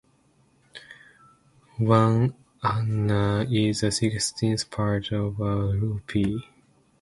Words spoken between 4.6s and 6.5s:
part of a rupee.